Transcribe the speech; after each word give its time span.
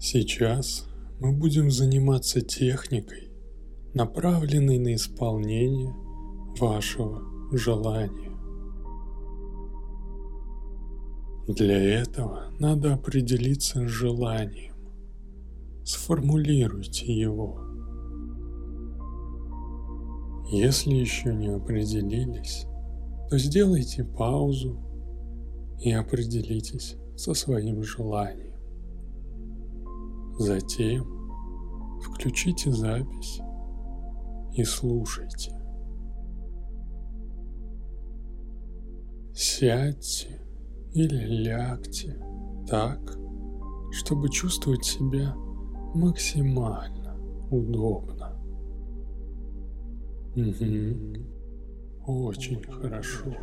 Сейчас 0.00 0.86
мы 1.18 1.32
будем 1.32 1.72
заниматься 1.72 2.40
техникой, 2.40 3.32
направленной 3.94 4.78
на 4.78 4.94
исполнение 4.94 5.92
вашего 6.60 7.20
желания. 7.56 8.30
Для 11.48 11.82
этого 12.00 12.44
надо 12.60 12.94
определиться 12.94 13.88
с 13.88 13.90
желанием. 13.90 14.76
Сформулируйте 15.84 17.12
его. 17.12 17.60
Если 20.52 20.94
еще 20.94 21.34
не 21.34 21.48
определились, 21.48 22.66
то 23.28 23.36
сделайте 23.36 24.04
паузу 24.04 24.78
и 25.80 25.90
определитесь 25.90 26.96
со 27.16 27.34
своим 27.34 27.82
желанием. 27.82 28.57
Затем 30.38 31.04
включите 32.00 32.70
запись 32.70 33.40
и 34.52 34.62
слушайте. 34.62 35.52
Сядьте 39.34 40.40
или 40.92 41.44
лягте 41.44 42.16
так, 42.68 43.00
чтобы 43.90 44.28
чувствовать 44.28 44.84
себя 44.84 45.34
максимально 45.94 47.16
удобно. 47.50 48.40
Угу. 50.36 51.26
Очень 52.06 52.62
хорошо. 52.62 53.34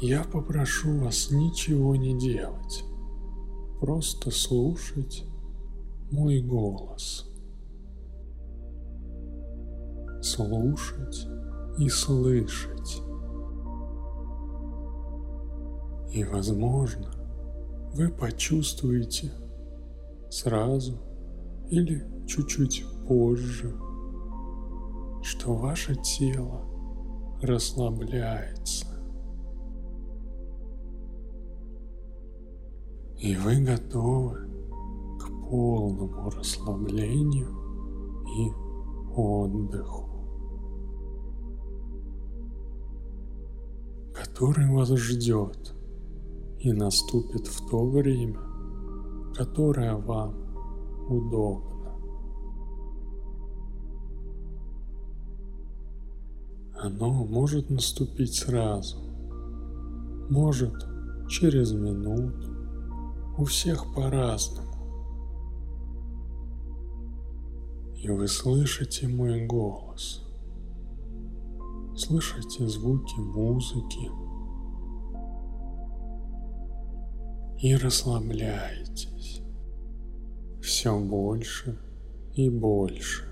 Я 0.00 0.22
попрошу 0.22 0.98
вас 0.98 1.30
ничего 1.32 1.96
не 1.96 2.16
делать 2.16 2.84
просто 3.80 4.30
слушать 4.30 5.24
мой 6.10 6.40
голос. 6.40 7.30
Слушать 10.22 11.26
и 11.78 11.88
слышать. 11.88 13.02
И, 16.12 16.24
возможно, 16.24 17.12
вы 17.92 18.08
почувствуете 18.08 19.32
сразу 20.30 20.98
или 21.68 22.04
чуть-чуть 22.26 22.84
позже, 23.06 23.74
что 25.22 25.54
ваше 25.54 25.94
тело 25.96 26.62
расслабляется. 27.42 28.86
И 33.18 33.34
вы 33.34 33.62
готовы 33.64 34.36
к 35.18 35.48
полному 35.48 36.30
расслаблению 36.30 37.48
и 38.26 38.50
отдыху, 39.14 40.06
который 44.14 44.70
вас 44.70 44.90
ждет 44.90 45.74
и 46.58 46.72
наступит 46.72 47.46
в 47.46 47.68
то 47.70 47.86
время, 47.86 48.38
которое 49.34 49.96
вам 49.96 50.34
удобно. 51.08 51.76
Оно 56.78 57.24
может 57.24 57.70
наступить 57.70 58.34
сразу, 58.34 58.98
может 60.28 60.74
через 61.28 61.72
минуту, 61.72 62.55
у 63.38 63.44
всех 63.44 63.94
по-разному. 63.94 64.66
И 67.96 68.08
вы 68.08 68.28
слышите 68.28 69.08
мой 69.08 69.46
голос, 69.46 70.22
слышите 71.96 72.68
звуки 72.68 73.18
музыки 73.18 74.10
и 77.58 77.74
расслабляетесь 77.74 79.42
все 80.66 80.98
больше 80.98 81.78
и 82.34 82.50
больше. 82.50 83.24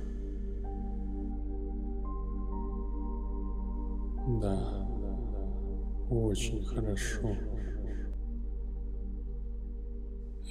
Да, 4.40 4.88
очень 6.08 6.64
хорошо. 6.64 7.36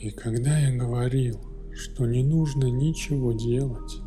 И 0.03 0.09
когда 0.09 0.59
я 0.59 0.77
говорил, 0.77 1.39
что 1.73 2.05
не 2.05 2.25
нужно 2.25 2.65
ничего 2.65 3.31
делать, 3.31 4.01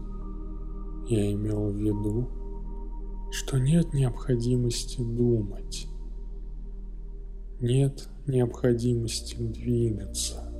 я 1.08 1.32
имел 1.32 1.70
в 1.70 1.76
виду, 1.78 2.28
что 3.30 3.56
нет 3.56 3.94
необходимости 3.94 5.00
думать, 5.00 5.88
нет 7.60 8.10
необходимости 8.26 9.36
двигаться. 9.36 10.52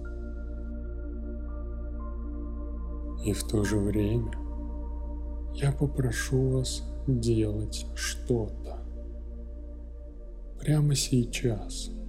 И 3.26 3.34
в 3.34 3.44
то 3.46 3.62
же 3.62 3.76
время 3.76 4.32
я 5.52 5.70
попрошу 5.70 6.48
вас 6.48 6.82
делать 7.06 7.84
что-то 7.94 8.78
прямо 10.58 10.94
сейчас– 10.94 11.90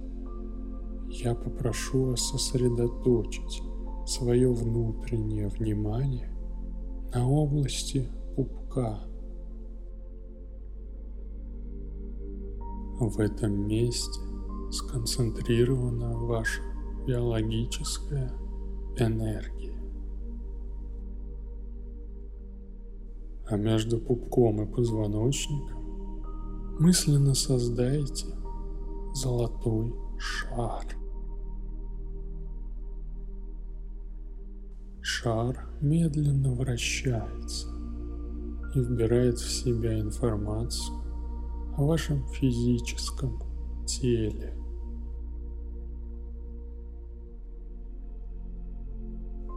я 1.10 1.34
попрошу 1.34 2.04
вас 2.04 2.20
сосредоточить 2.20 3.62
свое 4.06 4.52
внутреннее 4.52 5.48
внимание 5.48 6.30
на 7.14 7.28
области 7.28 8.08
пупка. 8.36 9.00
В 13.00 13.18
этом 13.20 13.66
месте 13.66 14.20
сконцентрирована 14.70 16.18
ваша 16.18 16.62
биологическая 17.06 18.32
энергия. 18.98 19.78
А 23.46 23.56
между 23.56 23.98
пупком 23.98 24.62
и 24.62 24.66
позвоночником 24.66 25.78
мысленно 26.78 27.34
создайте 27.34 28.26
золотой 29.14 29.94
шар. 30.18 30.97
Шар 35.20 35.66
медленно 35.80 36.54
вращается 36.54 37.66
и 38.72 38.78
вбирает 38.78 39.36
в 39.36 39.50
себя 39.50 39.98
информацию 39.98 40.96
о 41.76 41.86
вашем 41.86 42.24
физическом 42.28 43.42
теле. 43.84 44.56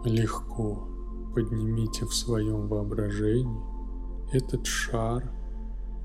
Легко 0.03 0.88
поднимите 1.35 2.05
в 2.05 2.13
своем 2.16 2.67
воображении 2.67 4.35
этот 4.35 4.66
шар 4.66 5.31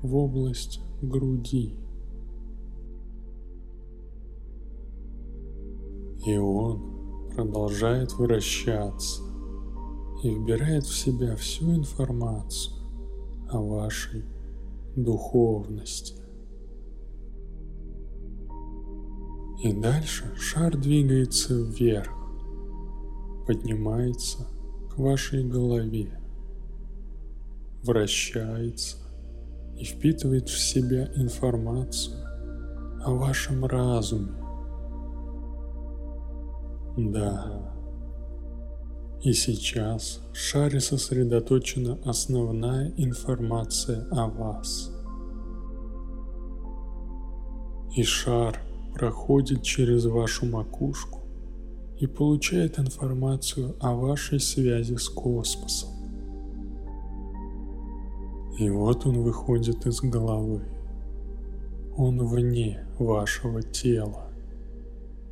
в 0.03 0.15
область 0.15 0.81
груди. 1.01 1.75
И 6.27 6.37
он 6.37 7.31
продолжает 7.33 8.13
вращаться 8.19 9.23
и 10.23 10.29
вбирает 10.29 10.83
в 10.83 10.97
себя 10.97 11.35
всю 11.35 11.75
информацию 11.75 12.75
о 13.49 13.59
вашей 13.59 14.23
духовности. 14.95 16.15
И 19.63 19.73
дальше 19.73 20.35
шар 20.35 20.77
двигается 20.77 21.55
вверх, 21.55 22.11
поднимается 23.47 24.47
к 24.91 24.97
вашей 24.97 25.43
голове, 25.43 26.19
вращается 27.83 28.97
и 29.77 29.83
впитывает 29.83 30.49
в 30.49 30.59
себя 30.59 31.09
информацию 31.15 32.17
о 33.03 33.13
вашем 33.13 33.65
разуме. 33.65 34.33
Да, 36.97 37.76
и 39.21 39.33
сейчас 39.33 40.21
в 40.31 40.37
шаре 40.37 40.79
сосредоточена 40.79 41.97
основная 42.05 42.93
информация 42.97 44.07
о 44.11 44.27
вас. 44.27 44.91
И 47.95 48.03
шар 48.03 48.59
проходит 48.93 49.63
через 49.63 50.05
вашу 50.05 50.45
макушку 50.45 51.21
и 51.99 52.05
получает 52.05 52.77
информацию 52.77 53.75
о 53.79 53.95
вашей 53.95 54.39
связи 54.39 54.95
с 54.95 55.09
космосом. 55.09 55.89
И 58.59 58.69
вот 58.69 59.05
он 59.05 59.21
выходит 59.23 59.85
из 59.85 60.01
головы. 60.01 60.61
Он 61.95 62.23
вне 62.27 62.85
вашего 62.99 63.63
тела, 63.63 64.29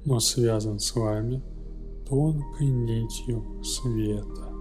но 0.05 0.19
связан 0.19 0.79
с 0.79 0.95
вами 0.95 1.41
тонкой 2.07 2.67
нитью 2.67 3.43
света. 3.63 4.51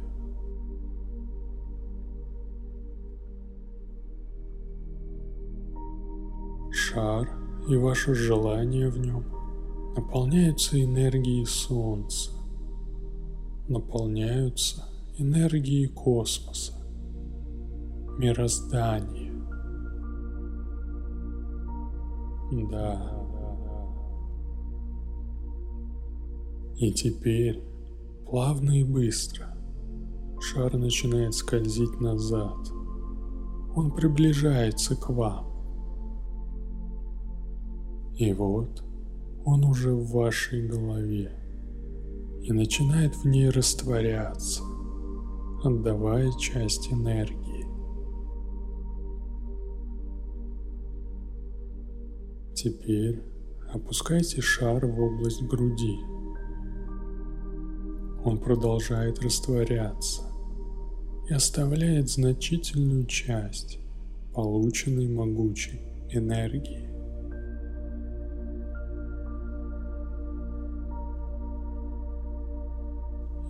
Шар 6.71 7.29
и 7.69 7.77
ваше 7.77 8.15
желание 8.15 8.89
в 8.91 8.99
нем 8.99 9.25
наполняются 9.97 10.83
энергией 10.83 11.47
Солнца, 11.47 12.33
наполняются 13.69 14.85
энергией 15.19 15.87
космоса, 15.87 16.75
мироздания. 18.19 19.33
Да. 22.71 23.11
И 26.77 26.93
теперь, 26.93 27.63
плавно 28.27 28.81
и 28.81 28.85
быстро, 28.85 29.57
шар 30.41 30.77
начинает 30.77 31.35
скользить 31.35 32.01
назад. 32.01 32.59
Он 33.75 33.91
приближается 33.95 34.97
к 34.97 35.09
вам. 35.09 35.55
И 38.17 38.33
вот 38.33 38.85
он 39.45 39.65
уже 39.65 39.93
в 39.93 40.11
вашей 40.13 40.67
голове 40.67 41.33
и 42.43 42.53
начинает 42.53 43.15
в 43.17 43.25
ней 43.25 43.49
растворяться, 43.49 44.63
отдавая 45.65 46.31
часть 46.39 46.93
энергии. 46.93 47.67
Теперь 52.55 53.23
опускайте 53.73 54.41
шар 54.41 54.87
в 54.87 55.01
область 55.01 55.43
груди. 55.43 55.99
Он 58.25 58.39
продолжает 58.39 59.21
растворяться 59.21 60.23
и 61.29 61.35
оставляет 61.35 62.09
значительную 62.09 63.07
часть 63.07 63.79
полученной 64.33 65.09
могучей 65.09 65.81
энергии. 66.11 66.95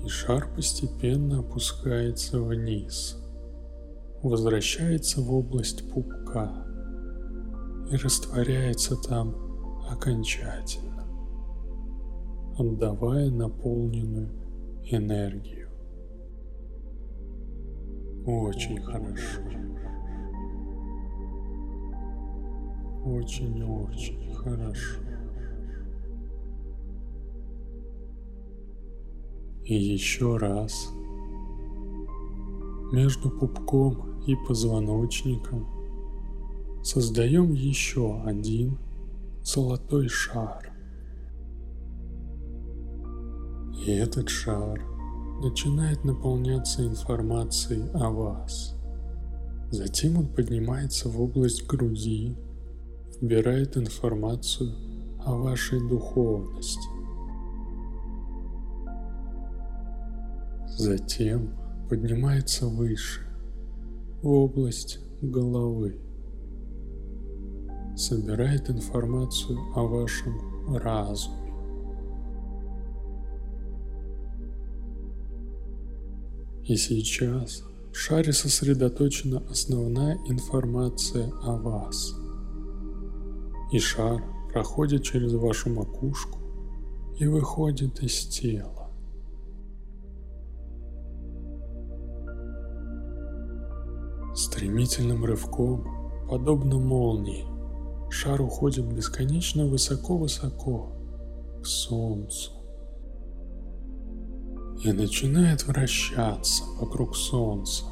и 0.04 0.08
шар 0.08 0.52
постепенно 0.54 1.38
опускается 1.38 2.38
вниз, 2.38 3.16
возвращается 4.22 5.22
в 5.22 5.32
область 5.32 5.90
пупка 5.90 6.66
и 7.90 7.96
растворяется 7.96 8.96
там 8.96 9.34
окончательно, 9.88 11.06
отдавая 12.58 13.30
наполненную 13.30 14.43
энергию. 14.90 15.68
Очень 18.26 18.80
хорошо. 18.82 19.40
Очень-очень 23.04 24.34
хорошо. 24.34 25.00
И 29.64 29.74
еще 29.74 30.36
раз. 30.36 30.90
Между 32.92 33.30
пупком 33.30 34.22
и 34.26 34.36
позвоночником 34.46 35.66
создаем 36.82 37.52
еще 37.52 38.22
один 38.22 38.78
золотой 39.42 40.08
шар. 40.08 40.73
И 43.86 43.90
этот 43.90 44.30
шар 44.30 44.80
начинает 45.42 46.04
наполняться 46.04 46.86
информацией 46.86 47.90
о 47.92 48.08
вас. 48.08 48.74
Затем 49.70 50.16
он 50.16 50.26
поднимается 50.28 51.10
в 51.10 51.20
область 51.20 51.66
груди, 51.66 52.34
вбирает 53.20 53.76
информацию 53.76 54.72
о 55.22 55.36
вашей 55.36 55.86
духовности. 55.86 56.88
Затем 60.78 61.54
поднимается 61.90 62.66
выше, 62.66 63.20
в 64.22 64.28
область 64.28 64.98
головы. 65.20 66.00
Собирает 67.96 68.70
информацию 68.70 69.58
о 69.74 69.82
вашем 69.86 70.74
разуме. 70.74 71.43
И 76.66 76.76
сейчас 76.76 77.62
в 77.92 77.96
шаре 77.96 78.32
сосредоточена 78.32 79.42
основная 79.50 80.16
информация 80.26 81.30
о 81.42 81.58
вас. 81.58 82.14
И 83.70 83.78
шар 83.78 84.24
проходит 84.50 85.02
через 85.02 85.34
вашу 85.34 85.68
макушку 85.68 86.38
и 87.18 87.26
выходит 87.26 88.02
из 88.02 88.26
тела. 88.28 88.90
Стремительным 94.34 95.22
рывком, 95.26 95.84
подобно 96.30 96.78
молнии, 96.78 97.44
шар 98.10 98.40
уходит 98.40 98.86
бесконечно 98.86 99.66
высоко-высоко 99.66 100.92
к 101.62 101.66
Солнцу 101.66 102.63
и 104.84 104.92
начинает 104.92 105.66
вращаться 105.66 106.64
вокруг 106.78 107.16
Солнца. 107.16 107.86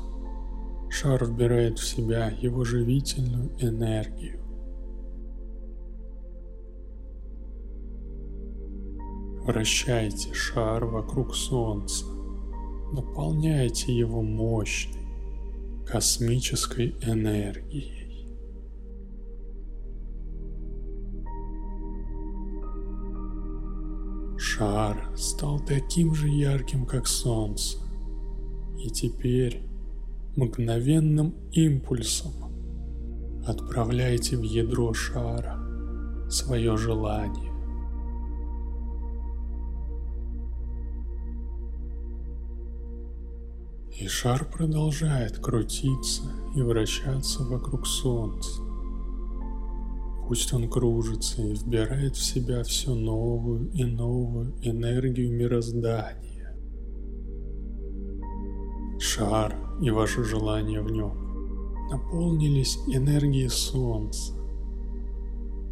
Шар 0.90 1.24
вбирает 1.24 1.78
в 1.78 1.86
себя 1.88 2.28
его 2.28 2.64
живительную 2.64 3.50
энергию. 3.58 4.40
Вращайте 9.44 10.34
шар 10.34 10.84
вокруг 10.84 11.34
Солнца, 11.34 12.04
наполняйте 12.92 13.92
его 13.92 14.22
мощной, 14.22 15.02
космической 15.86 16.94
энергией. 17.02 18.01
Шар 24.54 25.08
стал 25.16 25.60
таким 25.60 26.14
же 26.14 26.28
ярким, 26.28 26.84
как 26.84 27.06
солнце. 27.06 27.78
И 28.78 28.90
теперь 28.90 29.62
мгновенным 30.36 31.34
импульсом 31.52 32.32
отправляйте 33.46 34.36
в 34.36 34.42
ядро 34.42 34.92
шара 34.92 35.58
свое 36.28 36.76
желание. 36.76 37.50
И 43.98 44.06
шар 44.06 44.44
продолжает 44.44 45.38
крутиться 45.38 46.24
и 46.54 46.60
вращаться 46.60 47.42
вокруг 47.44 47.86
Солнца. 47.86 48.71
Пусть 50.28 50.52
он 50.52 50.68
кружится 50.68 51.42
и 51.42 51.54
вбирает 51.54 52.16
в 52.16 52.24
себя 52.24 52.62
все 52.62 52.94
новую 52.94 53.70
и 53.72 53.84
новую 53.84 54.54
энергию 54.62 55.32
мироздания. 55.32 56.56
Шар 58.98 59.58
и 59.82 59.90
ваше 59.90 60.22
желание 60.24 60.80
в 60.80 60.90
нем 60.90 61.88
наполнились 61.90 62.78
энергией 62.86 63.48
Солнца, 63.48 64.32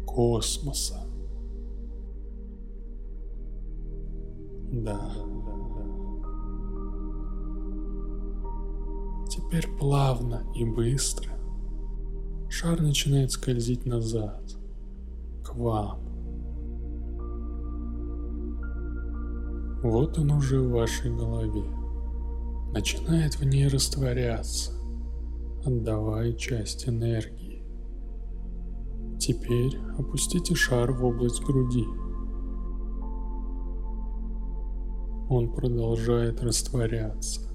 космоса. 0.05 1.07
Да. 4.71 5.13
Теперь 9.29 9.67
плавно 9.79 10.43
и 10.53 10.65
быстро 10.65 11.40
шар 12.51 12.81
начинает 12.81 13.31
скользить 13.31 13.85
назад, 13.85 14.43
к 15.41 15.55
вам. 15.55 15.99
Вот 19.81 20.19
он 20.19 20.31
уже 20.31 20.59
в 20.59 20.71
вашей 20.71 21.15
голове. 21.15 21.63
Начинает 22.73 23.35
в 23.35 23.45
ней 23.45 23.69
растворяться, 23.69 24.73
отдавая 25.65 26.33
часть 26.33 26.89
энергии. 26.89 27.63
Теперь 29.17 29.77
опустите 29.97 30.53
шар 30.53 30.91
в 30.91 31.05
область 31.05 31.41
груди. 31.43 31.85
Он 35.29 35.53
продолжает 35.53 36.43
растворяться. 36.43 37.50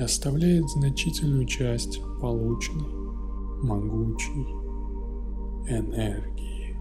Оставляет 0.00 0.68
значительную 0.68 1.46
часть 1.46 2.00
полученной 2.20 3.00
могучей 3.62 4.46
энергии. 5.68 6.76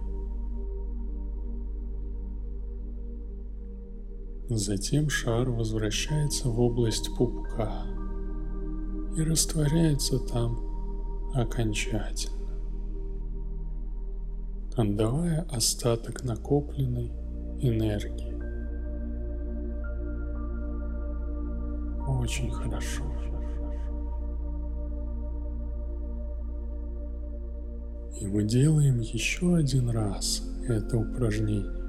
Затем 4.49 5.09
шар 5.09 5.49
возвращается 5.49 6.49
в 6.49 6.59
область 6.59 7.15
пупка 7.15 7.85
и 9.15 9.21
растворяется 9.21 10.17
там 10.19 10.57
окончательно, 11.35 12.57
отдавая 14.75 15.47
остаток 15.51 16.23
накопленной 16.23 17.11
энергии. 17.61 18.28
Очень 22.19 22.51
хорошо. 22.51 23.03
И 28.19 28.27
мы 28.27 28.43
делаем 28.43 28.99
еще 28.99 29.55
один 29.55 29.89
раз 29.89 30.43
это 30.67 30.97
упражнение. 30.97 31.79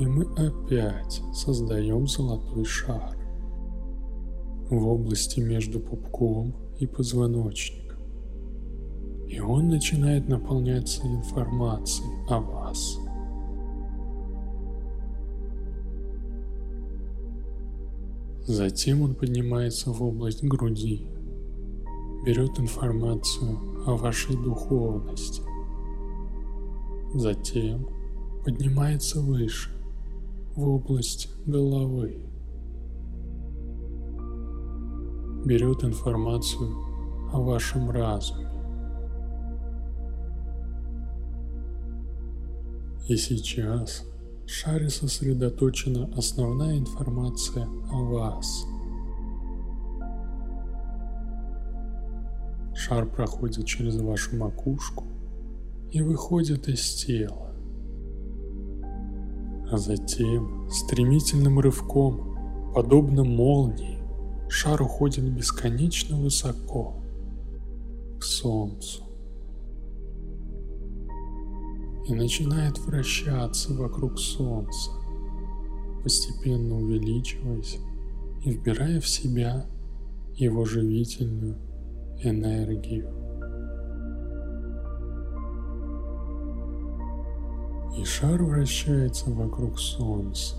И 0.00 0.06
мы 0.06 0.24
опять 0.34 1.22
создаем 1.32 2.08
золотой 2.08 2.64
шар 2.64 3.16
в 4.68 4.88
области 4.88 5.38
между 5.38 5.78
пупком 5.78 6.52
и 6.80 6.86
позвоночником. 6.88 8.00
И 9.28 9.38
он 9.38 9.68
начинает 9.68 10.28
наполняться 10.28 11.06
информацией 11.06 12.10
о 12.28 12.40
вас– 12.40 12.98
Затем 18.46 19.00
он 19.00 19.14
поднимается 19.14 19.90
в 19.90 20.02
область 20.02 20.44
груди, 20.44 21.06
берет 22.26 22.58
информацию 22.58 23.58
о 23.86 23.96
вашей 23.96 24.36
духовности. 24.36 25.42
Затем 27.14 27.88
поднимается 28.44 29.22
выше, 29.22 29.70
в 30.56 30.68
область 30.68 31.30
головы. 31.46 32.18
Берет 35.46 35.82
информацию 35.82 36.70
о 37.32 37.40
вашем 37.40 37.90
разуме. 37.90 38.46
И 43.08 43.16
сейчас 43.16 44.04
в 44.46 44.50
шаре 44.50 44.90
сосредоточена 44.90 46.10
основная 46.16 46.78
информация 46.78 47.66
о 47.90 48.02
вас. 48.04 48.66
Шар 52.74 53.06
проходит 53.06 53.66
через 53.66 53.96
вашу 53.96 54.36
макушку 54.36 55.04
и 55.90 56.02
выходит 56.02 56.68
из 56.68 56.94
тела. 56.94 57.54
А 59.70 59.78
затем 59.78 60.68
стремительным 60.70 61.58
рывком, 61.58 62.72
подобно 62.74 63.24
молнии, 63.24 64.02
шар 64.48 64.82
уходит 64.82 65.24
бесконечно 65.32 66.20
высоко 66.20 66.96
к 68.18 68.22
Солнцу 68.22 69.03
и 72.06 72.14
начинает 72.14 72.78
вращаться 72.78 73.72
вокруг 73.72 74.18
Солнца, 74.18 74.90
постепенно 76.02 76.76
увеличиваясь 76.76 77.78
и 78.42 78.50
вбирая 78.50 79.00
в 79.00 79.08
себя 79.08 79.66
его 80.34 80.64
живительную 80.64 81.56
энергию. 82.22 83.08
И 87.98 88.04
шар 88.04 88.42
вращается 88.42 89.30
вокруг 89.30 89.78
Солнца, 89.78 90.56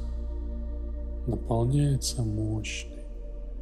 наполняется 1.28 2.24
мощной 2.24 3.04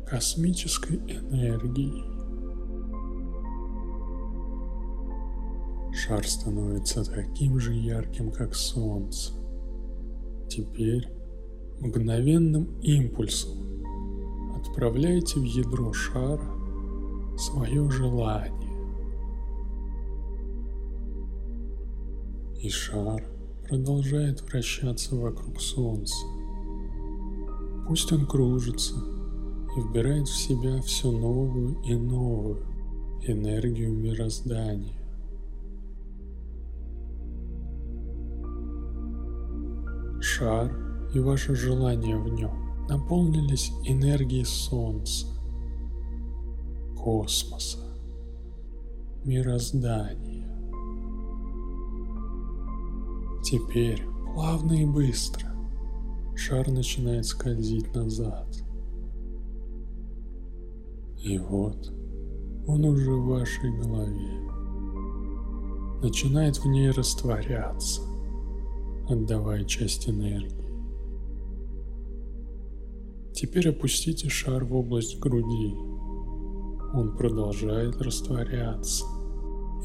космической 0.06 0.98
энергией. 0.98 2.13
Шар 6.06 6.28
становится 6.28 7.06
таким 7.06 7.58
же 7.60 7.74
ярким, 7.74 8.30
как 8.30 8.56
солнце. 8.56 9.32
Теперь 10.50 11.08
мгновенным 11.80 12.78
импульсом 12.82 13.58
отправляйте 14.54 15.40
в 15.40 15.44
ядро 15.44 15.94
шара 15.94 16.44
свое 17.38 17.90
желание. 17.90 18.52
И 22.62 22.68
шар 22.68 23.24
продолжает 23.70 24.42
вращаться 24.42 25.16
вокруг 25.16 25.62
Солнца. 25.62 26.26
Пусть 27.88 28.12
он 28.12 28.26
кружится 28.26 28.96
и 29.78 29.80
вбирает 29.80 30.28
в 30.28 30.36
себя 30.36 30.82
все 30.82 31.10
новую 31.10 31.82
и 31.84 31.96
новую 31.96 32.58
энергию 33.26 33.94
мироздания. 33.94 35.03
Шар 40.44 40.70
и 41.14 41.20
ваше 41.20 41.56
желание 41.56 42.18
в 42.18 42.28
нем 42.28 42.86
наполнились 42.90 43.72
энергией 43.86 44.44
Солнца, 44.44 45.28
космоса, 46.98 47.80
мироздания. 49.24 50.50
Теперь 53.42 54.04
плавно 54.34 54.74
и 54.74 54.86
быстро 54.86 55.50
шар 56.36 56.70
начинает 56.70 57.26
скользить 57.26 57.96
назад. 57.96 58.48
И 61.24 61.38
вот 61.38 61.90
он 62.68 62.84
уже 62.84 63.14
в 63.14 63.28
вашей 63.28 63.72
голове. 63.80 64.42
Начинает 66.02 66.58
в 66.58 66.66
ней 66.66 66.90
растворяться 66.90 68.13
отдавая 69.10 69.64
часть 69.66 70.10
энергии. 70.10 70.64
Теперь 73.34 73.70
опустите 73.70 74.30
шар 74.30 74.64
в 74.64 74.76
область 74.76 75.20
груди. 75.20 75.74
Он 76.94 77.16
продолжает 77.18 78.00
растворяться 78.02 79.06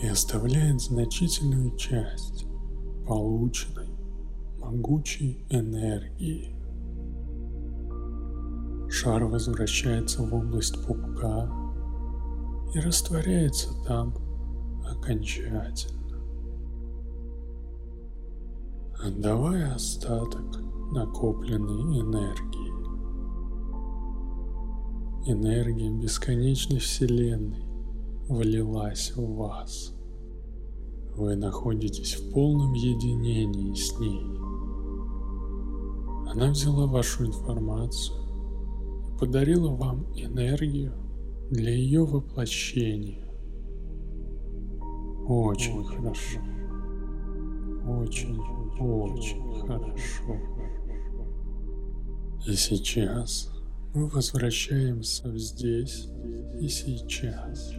и 0.02 0.06
оставляет 0.06 0.80
значительную 0.80 1.74
часть 1.76 2.46
полученной 3.06 3.88
могучей 4.58 5.46
энергии. 5.48 6.54
Шар 8.90 9.24
возвращается 9.24 10.22
в 10.22 10.34
область 10.34 10.86
пупка 10.86 11.50
и 12.74 12.80
растворяется 12.80 13.68
там 13.86 14.14
окончательно, 14.86 15.97
отдавая 19.02 19.74
остаток 19.74 20.60
накопленной 20.92 22.00
энергии. 22.00 22.68
Энергия 25.30 25.90
бесконечной 25.90 26.78
Вселенной 26.78 27.64
влилась 28.28 29.12
в 29.14 29.36
вас. 29.36 29.94
Вы 31.16 31.36
находитесь 31.36 32.14
в 32.14 32.32
полном 32.32 32.72
единении 32.72 33.74
с 33.74 33.98
ней. 34.00 34.24
Она 36.30 36.50
взяла 36.50 36.86
вашу 36.86 37.26
информацию 37.26 38.18
и 39.06 39.18
подарила 39.18 39.70
вам 39.74 40.06
энергию 40.14 40.92
для 41.50 41.72
ее 41.72 42.04
воплощения. 42.04 43.24
Очень 45.28 45.84
хорошо. 45.84 46.40
Очень, 47.88 48.38
очень 48.78 49.66
хорошо. 49.66 50.36
И 52.46 52.52
сейчас 52.52 53.50
мы 53.94 54.08
возвращаемся 54.08 55.34
здесь 55.38 56.08
и 56.60 56.68
сейчас. 56.68 57.72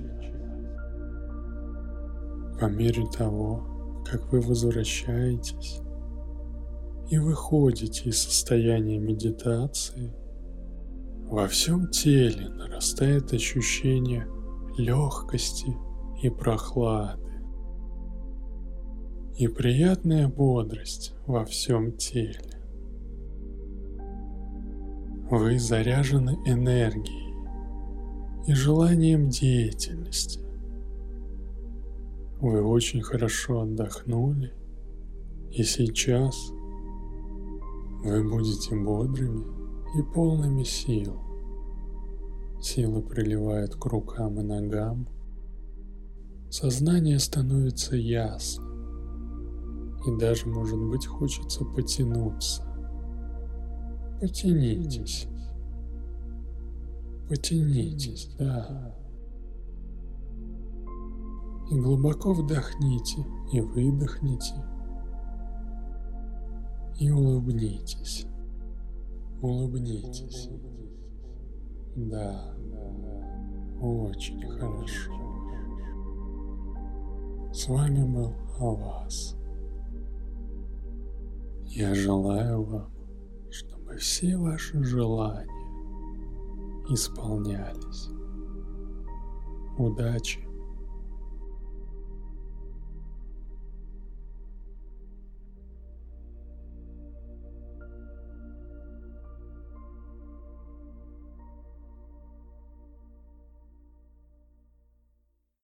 По 2.60 2.66
мере 2.66 3.06
того, 3.16 4.04
как 4.04 4.32
вы 4.34 4.42
возвращаетесь 4.42 5.80
и 7.12 7.20
выходите 7.20 8.10
из 8.10 8.20
состояния 8.20 8.98
медитации, 8.98 10.12
во 11.28 11.48
всем 11.48 11.88
теле 11.90 12.50
нарастает 12.50 13.32
ощущение 13.32 14.28
легкости 14.76 15.78
и 16.24 16.30
прохлады 16.32 17.29
и 19.40 19.48
приятная 19.48 20.28
бодрость 20.28 21.14
во 21.26 21.46
всем 21.46 21.94
теле. 21.94 22.60
Вы 25.32 25.58
заряжены 25.58 26.38
энергией 26.46 27.34
и 28.46 28.54
желанием 28.54 29.30
деятельности. 29.30 30.42
Вы 32.42 32.62
очень 32.62 33.02
хорошо 33.02 33.62
отдохнули, 33.62 34.52
и 35.52 35.64
сейчас 35.64 36.36
вы 38.04 38.30
будете 38.30 38.76
бодрыми 38.76 39.46
и 39.98 40.04
полными 40.14 40.64
сил. 40.64 41.18
Сила 42.62 43.00
приливает 43.00 43.74
к 43.76 43.86
рукам 43.86 44.38
и 44.42 44.44
ногам. 44.44 45.08
Сознание 46.50 47.20
становится 47.20 47.96
ясным. 47.96 48.69
И 50.06 50.18
даже, 50.18 50.48
может 50.48 50.80
быть, 50.80 51.06
хочется 51.06 51.66
потянуться. 51.66 52.64
Потянитесь. 54.20 55.28
Потянитесь, 57.28 58.30
да. 58.38 58.96
И 61.70 61.80
глубоко 61.80 62.34
вдохните 62.34 63.26
и 63.54 63.62
выдохните. 63.62 64.56
И 67.00 67.12
улыбнитесь. 67.12 68.26
Улыбнитесь. 69.42 70.50
Да, 71.96 72.54
очень 73.82 74.42
хорошо. 74.50 75.14
С 77.54 77.68
вами 77.68 78.04
был 78.04 78.34
Авас. 78.60 79.39
Я 81.72 81.94
желаю 81.94 82.64
вам, 82.64 82.92
чтобы 83.52 83.96
все 83.98 84.36
ваши 84.38 84.84
желания 84.84 85.48
исполнялись. 86.90 88.10
Удачи! 89.78 90.49